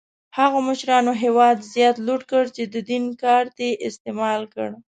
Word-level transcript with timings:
هغو 0.37 0.59
مشرانو 0.69 1.11
هېواد 1.23 1.57
زیات 1.73 1.95
لوټ 2.05 2.21
کړ 2.31 2.43
چې 2.55 2.63
د 2.73 2.75
دین 2.89 3.03
کارت 3.23 3.55
یې 3.65 3.69
استعمال 3.87 4.41
کړ. 4.53 4.69